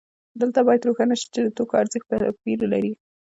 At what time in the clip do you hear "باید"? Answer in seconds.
0.67-0.85